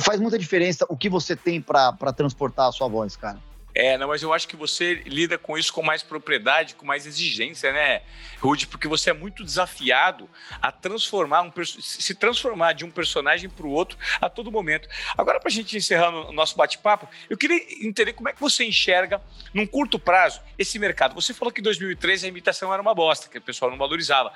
[0.00, 3.38] Faz muita diferença o que você tem para transportar a sua voz, cara.
[3.74, 7.06] É, não, mas eu acho que você lida com isso com mais propriedade, com mais
[7.06, 8.02] exigência, né,
[8.40, 8.68] Rude?
[8.68, 10.30] Porque você é muito desafiado
[10.62, 14.88] a transformar um se transformar de um personagem para o outro a todo momento.
[15.18, 18.64] Agora, para a gente encerrar o nosso bate-papo, eu queria entender como é que você
[18.64, 19.20] enxerga,
[19.52, 21.14] num curto prazo, esse mercado.
[21.14, 24.32] Você falou que em 2013 a imitação era uma bosta, que o pessoal não valorizava.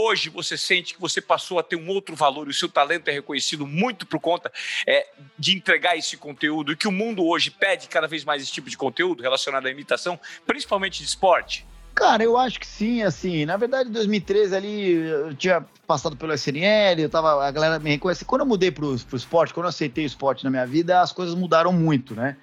[0.00, 3.08] Hoje você sente que você passou a ter um outro valor e o seu talento
[3.08, 4.48] é reconhecido muito por conta
[4.86, 8.52] é, de entregar esse conteúdo e que o mundo hoje pede cada vez mais esse
[8.52, 11.66] tipo de conteúdo relacionado à imitação, principalmente de esporte?
[11.96, 16.32] Cara, eu acho que sim, assim, na verdade, em 2013 ali, eu tinha passado pelo
[16.32, 18.24] SNL, eu tava, a galera me reconhece.
[18.24, 21.10] Quando eu mudei pro, pro esporte, quando eu aceitei o esporte na minha vida, as
[21.10, 22.36] coisas mudaram muito, né?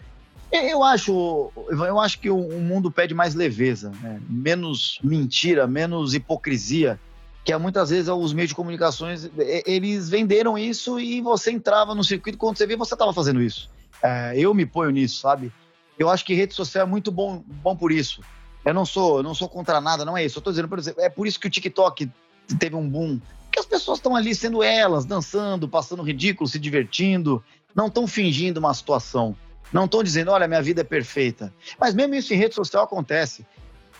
[0.52, 4.20] Eu acho, eu acho que o mundo pede mais leveza, né?
[4.30, 7.00] menos mentira, menos hipocrisia
[7.46, 12.04] que é, muitas vezes os meios de comunicações eles venderam isso e você entrava no
[12.04, 13.70] circuito quando você via você estava fazendo isso.
[14.02, 15.54] É, eu me ponho nisso, sabe?
[15.98, 18.22] Eu acho que rede social é muito bom, bom por isso.
[18.66, 20.38] Eu não sou, não sou contra nada, não é isso.
[20.38, 22.10] Eu estou dizendo, por exemplo, é por isso que o TikTok
[22.60, 27.44] teve um boom, que as pessoas estão ali sendo elas, dançando, passando ridículo, se divertindo,
[27.76, 29.36] não estão fingindo uma situação.
[29.72, 31.54] Não estão dizendo, olha, minha vida é perfeita.
[31.80, 33.46] Mas mesmo isso em rede social acontece.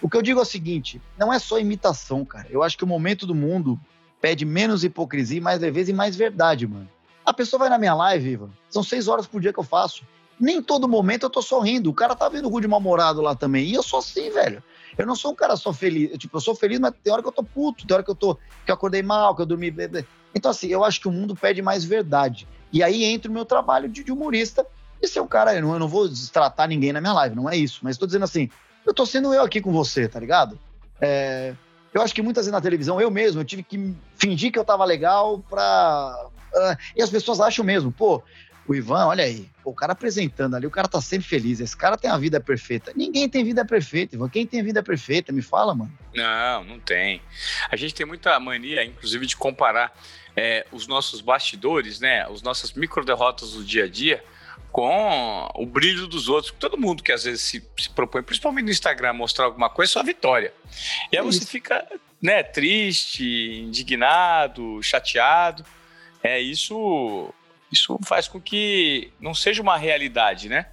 [0.06, 2.46] O que eu digo é o seguinte: não é só imitação, cara.
[2.52, 3.80] Eu acho que o momento do mundo
[4.22, 6.88] pede menos hipocrisia, mais leveza e mais verdade, mano.
[7.26, 10.04] A pessoa vai na minha live, Ivan, são seis horas por dia que eu faço.
[10.40, 11.90] Nem todo momento eu tô sorrindo.
[11.90, 13.66] O cara tá vendo o Rude mal-humorado lá também.
[13.66, 14.62] E eu sou assim, velho.
[14.96, 16.12] Eu não sou um cara só feliz.
[16.12, 18.12] Eu, tipo, eu sou feliz, mas tem hora que eu tô puto, tem hora que
[18.12, 18.36] eu tô.
[18.64, 19.74] que eu acordei mal, que eu dormi.
[20.36, 22.48] Então, assim, eu acho que o mundo pede mais verdade.
[22.72, 24.68] E aí entra o meu trabalho de, de humorista
[25.02, 25.56] e ser um cara.
[25.56, 27.80] Eu não, eu não vou destratar ninguém na minha live, não é isso.
[27.82, 28.52] Mas tô dizendo assim,
[28.86, 30.60] eu tô sendo eu aqui com você, tá ligado?
[31.02, 31.54] É,
[31.94, 34.66] eu acho que muitas vezes na televisão, eu mesmo, eu tive que fingir que eu
[34.66, 36.30] tava legal pra.
[36.54, 38.22] Uh, e as pessoas acham mesmo, pô,
[38.68, 41.98] o Ivan, olha aí, o cara apresentando ali, o cara tá sempre feliz, esse cara
[41.98, 42.92] tem a vida perfeita.
[42.96, 44.30] Ninguém tem vida perfeita, Ivan.
[44.30, 45.32] Quem tem vida perfeita?
[45.32, 45.92] Me fala, mano.
[46.14, 47.22] Não, não tem.
[47.70, 49.94] A gente tem muita mania, inclusive, de comparar
[50.36, 52.24] é, os nossos bastidores, né?
[52.24, 54.24] As nossas micro derrotas do dia a dia
[54.76, 56.54] com o brilho dos outros.
[56.60, 59.94] Todo mundo que às vezes se, se propõe, principalmente no Instagram, mostrar alguma coisa, é
[59.94, 60.54] só vitória.
[61.10, 61.48] E aí você isso.
[61.48, 61.88] fica
[62.22, 63.24] né, triste,
[63.64, 65.66] indignado, chateado.
[66.22, 67.34] É isso.
[67.72, 70.66] Isso faz com que não seja uma realidade, né?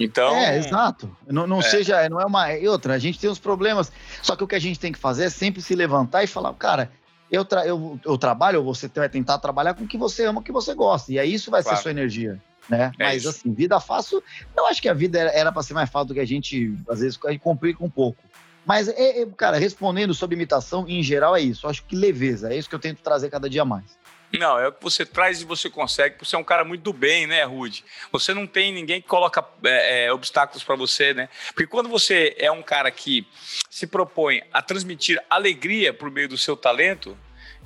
[0.00, 0.34] Então.
[0.34, 1.16] É, exato.
[1.24, 1.62] Não, não é.
[1.62, 2.52] seja, não é uma.
[2.52, 3.92] E outra, a gente tem uns problemas.
[4.22, 6.52] Só que o que a gente tem que fazer é sempre se levantar e falar,
[6.54, 6.90] cara,
[7.30, 10.40] eu, tra eu, eu trabalho, ou você vai tentar trabalhar com o que você ama,
[10.40, 11.12] o que você gosta.
[11.12, 11.76] E aí isso vai claro.
[11.76, 12.92] ser sua energia né?
[12.98, 13.30] É Mas isso.
[13.30, 14.22] assim, vida fácil,
[14.56, 17.00] eu acho que a vida era para ser mais fácil do que a gente, às
[17.00, 18.22] vezes, a gente complica um pouco.
[18.64, 21.66] Mas, é, é, cara, respondendo sobre imitação, em geral, é isso.
[21.66, 23.98] Eu acho que leveza, é isso que eu tento trazer cada dia mais.
[24.38, 26.16] Não, é o que você traz e você consegue.
[26.20, 27.84] Você é um cara muito do bem, né, Rude?
[28.12, 31.28] Você não tem ninguém que coloca é, é, obstáculos para você, né?
[31.48, 33.26] Porque quando você é um cara que
[33.68, 37.18] se propõe a transmitir alegria por meio do seu talento,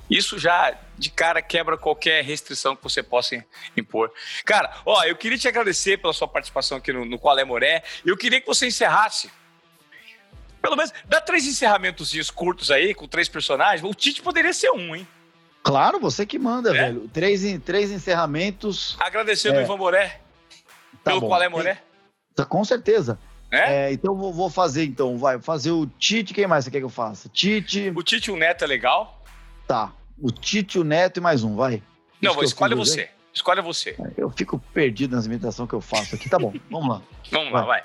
[0.09, 3.43] isso já de cara quebra qualquer restrição que você possa
[3.75, 4.11] impor.
[4.45, 7.83] Cara, ó, eu queria te agradecer pela sua participação aqui no, no Qual é Moré.
[8.05, 9.29] Eu queria que você encerrasse.
[10.61, 13.83] Pelo menos, dá três encerramentos curtos aí, com três personagens.
[13.83, 15.07] O Tite poderia ser um, hein?
[15.61, 16.73] Claro, você que manda, é?
[16.73, 17.09] velho.
[17.11, 18.95] Três, três encerramentos.
[18.99, 19.61] Agradecendo é.
[19.61, 20.21] o Ivan Moré.
[21.03, 21.27] Tá pelo bom.
[21.27, 21.81] Qual é Moré?
[22.49, 23.19] Com certeza.
[23.51, 23.87] É?
[23.87, 25.39] é então vou, vou, fazer, então, vai.
[25.39, 27.29] Fazer o Tite, quem mais você quer que eu faça?
[27.29, 27.91] Tite.
[27.95, 29.24] O Tite o Neto é legal.
[29.67, 29.93] Tá.
[30.21, 31.81] O Tite, o Neto e mais um, vai.
[32.21, 33.01] Não, vou, escolhe você.
[33.01, 33.07] Aí?
[33.33, 33.95] Escolhe você.
[34.17, 36.29] Eu fico perdido nas imitações que eu faço aqui.
[36.29, 37.01] Tá bom, vamos lá.
[37.31, 37.61] Vamos vai.
[37.61, 37.83] lá, vai.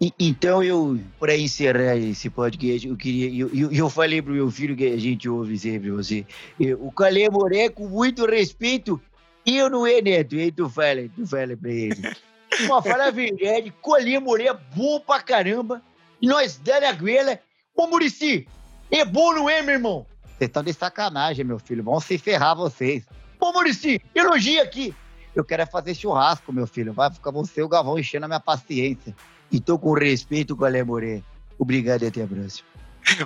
[0.00, 3.28] E, então eu, para encerrar esse podcast, eu queria.
[3.28, 6.24] Eu, eu, eu, falei pro meu filho que a gente ouve sempre você.
[6.58, 9.00] Eu, o Calé Moré, com muito respeito,
[9.44, 10.36] eu não é neto.
[10.36, 11.96] E tu fala, tu fala pra ele.
[12.64, 15.82] Uma fala a verdade, Calé Moré é bom pra caramba.
[16.20, 17.38] E nós dando a goela.
[17.74, 18.46] Ô Murici,
[18.90, 20.06] é bom, não é, meu irmão?
[20.40, 21.84] Vocês estão de sacanagem, meu filho.
[21.84, 23.06] Vão se ferrar vocês.
[23.38, 24.94] Ô, Murici, elogia aqui.
[25.36, 26.94] Eu quero é fazer churrasco, meu filho.
[26.94, 29.14] Vai ficar você e o Gavão enchendo a minha paciência.
[29.52, 31.22] E tô com respeito com a Lemoré.
[31.58, 32.66] Obrigado e até a próxima.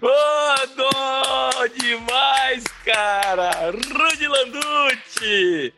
[0.02, 3.70] Oh, demais, cara!
[3.70, 5.72] Rudy Landucci!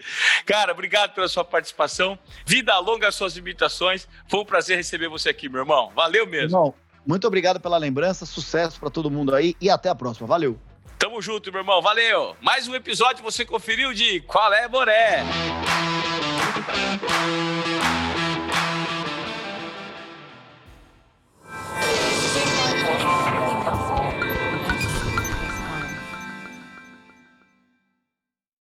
[0.47, 2.19] Cara, obrigado pela sua participação.
[2.47, 4.09] Vida longa às suas imitações.
[4.27, 5.93] Foi um prazer receber você aqui, meu irmão.
[5.95, 6.57] Valeu mesmo.
[6.57, 6.75] Irmão,
[7.07, 8.25] muito obrigado pela lembrança.
[8.25, 10.27] Sucesso para todo mundo aí e até a próxima.
[10.27, 10.59] Valeu!
[10.99, 11.83] Tamo junto, meu irmão.
[11.83, 12.37] Valeu.
[12.41, 15.23] Mais um episódio você conferiu de Qual é Boré.